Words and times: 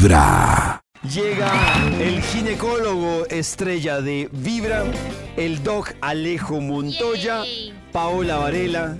Vibra. 0.00 0.80
Llega 1.02 1.52
el 2.00 2.22
ginecólogo 2.22 3.26
estrella 3.26 4.00
de 4.00 4.30
Vibra, 4.32 4.84
el 5.36 5.62
doc 5.62 5.92
Alejo 6.00 6.58
Montoya, 6.62 7.42
Paola 7.92 8.38
Varela. 8.38 8.96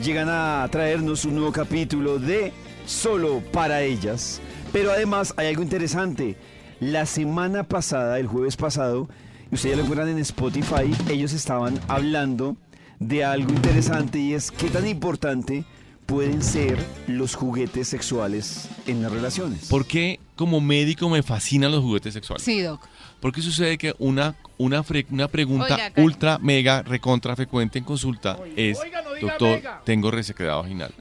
Llegan 0.00 0.28
a 0.30 0.68
traernos 0.70 1.24
un 1.24 1.34
nuevo 1.34 1.50
capítulo 1.50 2.20
de 2.20 2.52
Solo 2.86 3.42
para 3.52 3.82
ellas. 3.82 4.40
Pero 4.72 4.92
además 4.92 5.34
hay 5.36 5.48
algo 5.48 5.64
interesante. 5.64 6.36
La 6.78 7.04
semana 7.04 7.64
pasada, 7.64 8.20
el 8.20 8.28
jueves 8.28 8.56
pasado, 8.56 9.08
y 9.50 9.56
ustedes 9.56 9.74
ya 9.74 9.76
lo 9.78 9.82
encuentran 9.82 10.08
en 10.10 10.18
Spotify, 10.18 10.94
ellos 11.10 11.32
estaban 11.32 11.80
hablando 11.88 12.56
de 13.00 13.24
algo 13.24 13.50
interesante 13.50 14.20
y 14.20 14.34
es 14.34 14.52
qué 14.52 14.68
tan 14.70 14.86
importante 14.86 15.64
pueden 16.06 16.42
ser 16.42 16.78
los 17.06 17.34
juguetes 17.34 17.88
sexuales 17.88 18.68
en 18.86 19.02
las 19.02 19.10
relaciones. 19.12 19.66
¿Por 19.68 19.86
qué 19.86 20.20
como 20.36 20.60
médico 20.60 21.08
me 21.08 21.22
fascinan 21.22 21.72
los 21.72 21.82
juguetes 21.82 22.14
sexuales? 22.14 22.44
Sí, 22.44 22.60
Doc. 22.60 22.86
Porque 23.20 23.40
sucede 23.40 23.78
que 23.78 23.94
una, 23.98 24.34
una, 24.58 24.84
fre- 24.84 25.06
una 25.10 25.28
pregunta 25.28 25.74
Oiga, 25.74 25.92
ultra, 25.96 26.38
mega, 26.38 26.82
recontra 26.82 27.34
frecuente 27.36 27.78
en 27.78 27.84
consulta 27.84 28.38
es, 28.56 28.78
doctor, 29.20 29.60
tengo 29.84 30.10
resequedad 30.10 30.56
vaginal. 30.58 30.92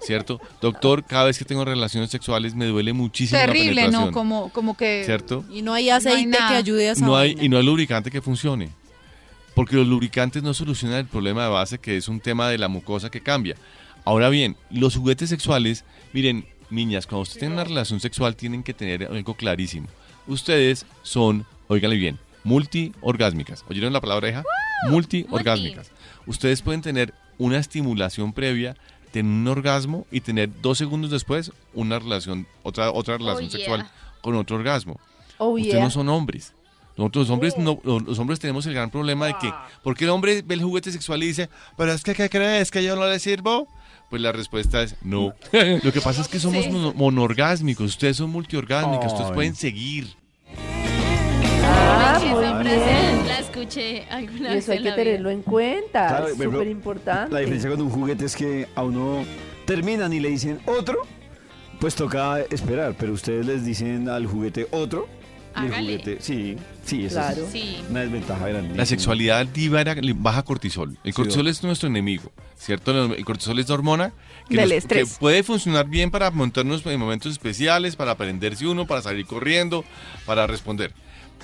¿Cierto? 0.00 0.40
Doctor, 0.60 1.04
cada 1.04 1.26
vez 1.26 1.38
que 1.38 1.44
tengo 1.44 1.64
relaciones 1.64 2.10
sexuales 2.10 2.56
me 2.56 2.66
duele 2.66 2.92
muchísimo 2.92 3.38
la 3.38 3.46
Terrible. 3.46 3.86
¿no? 3.88 4.10
Como, 4.10 4.48
como 4.52 4.76
que... 4.76 5.02
¿Cierto? 5.06 5.44
Y 5.48 5.62
no 5.62 5.74
hay 5.74 5.90
aceite 5.90 6.36
que 6.36 6.54
ayude 6.54 6.88
a 6.88 6.92
esa 6.92 7.06
No 7.06 7.16
hay, 7.16 7.34
vaina. 7.34 7.44
y 7.44 7.48
no 7.48 7.56
hay 7.58 7.64
lubricante 7.64 8.10
que 8.10 8.20
funcione. 8.20 8.70
Porque 9.54 9.76
los 9.76 9.86
lubricantes 9.86 10.42
no 10.42 10.54
solucionan 10.54 10.98
el 10.98 11.06
problema 11.06 11.44
de 11.44 11.50
base, 11.50 11.78
que 11.78 11.96
es 11.96 12.08
un 12.08 12.18
tema 12.18 12.48
de 12.48 12.58
la 12.58 12.66
mucosa 12.66 13.10
que 13.12 13.20
cambia. 13.20 13.54
Ahora 14.04 14.28
bien, 14.28 14.56
los 14.70 14.96
juguetes 14.96 15.28
sexuales, 15.28 15.84
miren, 16.12 16.46
niñas, 16.70 17.06
cuando 17.06 17.22
ustedes 17.22 17.40
tienen 17.40 17.54
una 17.54 17.64
relación 17.64 18.00
sexual 18.00 18.34
tienen 18.34 18.62
que 18.62 18.74
tener 18.74 19.04
algo 19.04 19.34
clarísimo. 19.34 19.86
Ustedes 20.26 20.86
son, 21.02 21.46
óiganle 21.68 21.96
bien, 21.96 22.18
multiorgásmicas. 22.44 23.64
¿Oyeron 23.68 23.92
la 23.92 24.00
palabra 24.00 24.28
hija? 24.28 24.42
Multiorgásmicas. 24.88 25.90
Ustedes 26.26 26.62
pueden 26.62 26.82
tener 26.82 27.14
una 27.38 27.58
estimulación 27.58 28.32
previa, 28.32 28.76
tener 29.10 29.30
un 29.30 29.46
orgasmo 29.46 30.06
y 30.10 30.20
tener 30.20 30.50
dos 30.60 30.78
segundos 30.78 31.10
después 31.10 31.52
una 31.74 31.98
relación, 31.98 32.46
otra, 32.62 32.90
otra 32.90 33.18
relación 33.18 33.48
yeah. 33.48 33.58
sexual 33.58 33.90
con 34.20 34.34
otro 34.34 34.56
orgasmo. 34.56 34.98
Oh, 35.38 35.50
Ustedes 35.50 35.74
yeah. 35.74 35.84
no 35.84 35.90
son 35.90 36.08
hombres. 36.08 36.54
Nosotros 36.96 37.28
los 37.28 37.30
hombres, 37.30 37.56
no, 37.56 37.80
los 37.84 38.18
hombres 38.18 38.38
tenemos 38.38 38.66
el 38.66 38.74
gran 38.74 38.90
problema 38.90 39.26
de 39.26 39.34
que, 39.40 39.52
¿por 39.82 39.96
qué 39.96 40.04
el 40.04 40.10
hombre 40.10 40.42
ve 40.42 40.54
el 40.54 40.62
juguete 40.62 40.92
sexual 40.92 41.22
y 41.22 41.28
dice, 41.28 41.48
pero 41.76 41.92
es 41.92 42.02
que, 42.02 42.14
¿qué 42.14 42.28
crees? 42.28 42.70
¿Que 42.70 42.84
yo 42.84 42.96
no 42.96 43.06
le 43.06 43.18
sirvo? 43.18 43.66
Pues 44.12 44.20
la 44.20 44.30
respuesta 44.30 44.82
es 44.82 44.94
no. 45.02 45.32
Lo 45.82 45.90
que 45.90 46.02
pasa 46.02 46.20
es 46.20 46.28
que 46.28 46.38
somos 46.38 46.68
mono- 46.68 46.92
monorgásmicos, 46.92 47.86
ustedes 47.86 48.18
son 48.18 48.28
multiorgásmicos, 48.28 49.06
ustedes 49.10 49.30
pueden 49.32 49.54
seguir. 49.54 50.06
Ah, 51.64 52.18
Esa 52.22 52.26
muy 52.34 52.44
frase 52.44 52.84
bien. 52.84 53.26
la 53.26 53.38
escuché 53.38 54.04
alguna 54.10 54.50
Y 54.50 54.54
vez 54.56 54.64
eso 54.64 54.72
hay 54.72 54.76
en 54.78 54.84
que 54.84 54.90
la 54.90 54.96
tenerlo 54.96 55.28
vida. 55.30 55.38
en 55.38 55.42
cuenta. 55.42 56.08
Claro, 56.08 56.28
es 56.28 56.36
súper 56.36 56.68
importante. 56.68 57.32
La 57.32 57.40
diferencia 57.40 57.70
con 57.70 57.80
un 57.80 57.88
juguete 57.88 58.26
es 58.26 58.36
que 58.36 58.68
a 58.74 58.82
uno 58.82 59.24
terminan 59.64 60.12
y 60.12 60.20
le 60.20 60.28
dicen 60.28 60.60
otro, 60.66 60.98
pues 61.80 61.94
toca 61.94 62.38
esperar, 62.50 62.94
pero 62.98 63.14
ustedes 63.14 63.46
les 63.46 63.64
dicen 63.64 64.10
al 64.10 64.26
juguete 64.26 64.66
otro. 64.72 65.08
Y 65.54 65.58
el 65.66 65.66
Hágale. 65.72 65.98
juguete, 65.98 66.18
sí, 66.22 66.56
sí, 66.84 67.04
eso 67.04 67.16
Claro. 67.16 67.44
es 67.44 67.50
Sí. 67.52 67.76
una 67.90 68.00
desventaja 68.00 68.48
grande. 68.48 68.76
La 68.76 68.86
sexualidad 68.86 69.46
libera, 69.54 69.94
li- 69.94 70.14
baja 70.16 70.42
cortisol. 70.42 70.96
El 71.04 71.12
cortisol 71.14 71.46
es 71.48 71.62
nuestro 71.62 71.88
enemigo, 71.88 72.32
¿cierto? 72.56 73.12
El 73.14 73.24
cortisol 73.24 73.58
es 73.58 73.68
la 73.68 73.74
hormona 73.74 74.12
que, 74.48 74.56
Del 74.56 74.68
nos- 74.70 74.78
estrés. 74.78 75.12
que 75.14 75.20
puede 75.20 75.42
funcionar 75.42 75.86
bien 75.88 76.10
para 76.10 76.30
montarnos 76.30 76.84
en 76.86 76.98
momentos 76.98 77.32
especiales, 77.32 77.96
para 77.96 78.16
prenderse 78.16 78.66
uno, 78.66 78.86
para 78.86 79.02
salir 79.02 79.26
corriendo, 79.26 79.84
para 80.24 80.46
responder. 80.46 80.94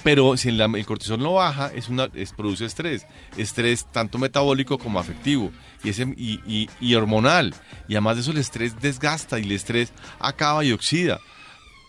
Pero 0.05 0.37
si 0.37 0.51
el, 0.51 0.61
el 0.61 0.87
cortisol 0.87 1.19
no 1.19 1.35
baja, 1.35 1.73
es 1.75 1.89
una, 1.89 2.09
es, 2.15 2.33
produce 2.33 2.65
estrés. 2.65 3.05
Estrés 3.37 3.85
tanto 3.91 4.17
metabólico 4.17 4.79
como 4.79 5.01
afectivo 5.01 5.51
y, 5.83 5.89
ese, 5.91 6.05
y, 6.17 6.41
y- 6.47 6.71
y 6.81 6.95
hormonal. 6.95 7.53
Y 7.89 7.95
además 7.95 8.15
de 8.17 8.23
eso, 8.23 8.31
el 8.31 8.39
estrés 8.39 8.81
desgasta 8.81 9.41
y 9.41 9.43
el 9.43 9.53
estrés 9.53 9.93
acaba 10.21 10.65
y 10.65 10.71
oxida. 10.73 11.19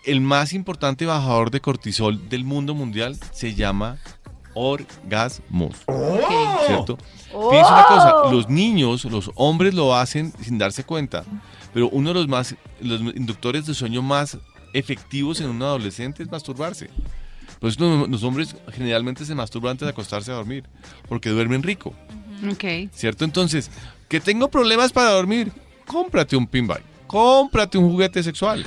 El 0.06 0.22
más 0.22 0.54
importante 0.54 1.06
bajador 1.06 1.52
de 1.52 1.60
cortisol 1.62 2.30
del 2.30 2.44
mundo 2.44 2.74
mundial 2.74 3.18
se 3.32 3.54
llama 3.54 3.98
orgasmos. 4.54 5.76
¿Cierto? 6.66 6.98
Fíjense 6.98 7.72
una 7.72 7.86
cosa, 7.86 8.14
los 8.32 8.50
niños, 8.50 9.06
los 9.06 9.32
hombres 9.36 9.74
lo 9.74 9.96
hacen 9.96 10.34
sin 10.42 10.58
darse 10.58 10.84
cuenta, 10.84 11.24
pero 11.74 11.90
uno 11.90 12.10
de 12.10 12.16
los 12.16 12.28
más, 12.28 12.56
los 12.82 13.02
inductores 13.02 13.66
de 13.66 13.74
sueño 13.74 14.02
más 14.02 14.38
efectivos 14.74 15.40
en 15.42 15.50
un 15.50 15.62
adolescente 15.62 16.24
es 16.24 16.31
masturbarse. 16.31 16.90
Pues 17.60 17.80
los, 17.80 18.08
los 18.10 18.24
hombres 18.24 18.56
generalmente 18.72 19.26
se 19.26 19.36
masturban 19.36 19.72
antes 19.72 19.86
de 19.86 19.92
acostarse 19.92 20.31
a 20.31 20.36
dormir, 20.36 20.64
porque 21.08 21.30
duermen 21.30 21.62
rico, 21.62 21.94
Ok. 22.50 22.90
¿cierto? 22.94 23.26
Entonces, 23.26 23.70
que 24.08 24.20
tengo 24.22 24.50
problemas 24.50 24.92
para 24.94 25.10
dormir, 25.12 25.52
cómprate 25.86 26.36
un 26.38 26.48
pinball, 26.48 26.81
cómprate 27.06 27.78
un 27.78 27.92
juguete 27.92 28.24
sexual. 28.24 28.66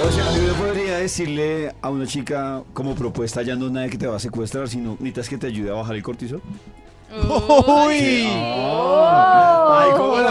O 0.00 0.12
sea, 0.12 0.32
yo 0.36 0.54
podría 0.54 0.98
decirle 0.98 1.74
a 1.82 1.90
una 1.90 2.06
chica 2.06 2.62
como 2.72 2.94
propuesta 2.94 3.42
ya 3.42 3.56
no 3.56 3.68
nada 3.68 3.88
que 3.88 3.98
te 3.98 4.06
va 4.06 4.16
a 4.16 4.20
secuestrar, 4.20 4.68
sino 4.68 4.92
necesitas 4.92 5.28
que 5.28 5.38
te 5.38 5.46
ayude 5.48 5.70
a 5.70 5.74
bajar 5.74 5.96
el 5.96 6.02
cortisol. 6.02 6.40
¡Uy! 7.10 8.28
Ay, 8.28 9.90
¿cómo 9.96 10.18
la 10.18 10.30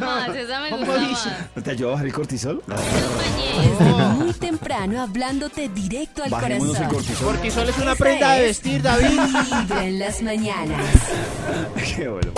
más, 0.00 0.28
esa 0.36 0.60
me 0.60 0.70
gusta 0.70 0.96
más. 0.98 1.28
¿No 1.56 1.62
te 1.62 1.70
ayuda 1.72 1.88
a 1.88 1.92
bajar 1.92 2.06
el 2.06 2.12
cortisol? 2.12 2.62
Desde 2.66 3.92
muy 3.92 4.32
temprano 4.32 5.02
hablándote 5.02 5.68
directo 5.68 6.22
al 6.22 6.30
Bajémonos 6.30 6.76
el 6.78 6.88
corazón. 6.88 6.94
cortisol. 6.94 7.26
Cortisol 7.26 7.68
es 7.68 7.78
una 7.78 7.94
prenda 7.96 8.32
de 8.32 8.40
es 8.42 8.46
vestir, 8.62 8.82
David. 8.82 9.20
Vibra 9.60 9.84
en 9.84 9.98
las 9.98 10.22
mañanas. 10.22 10.86
Qué 11.96 12.08
bueno. 12.08 12.32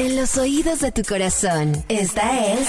En 0.00 0.16
los 0.16 0.36
oídos 0.36 0.80
de 0.80 0.90
tu 0.92 1.02
corazón. 1.04 1.84
Esta 1.88 2.46
es 2.52 2.68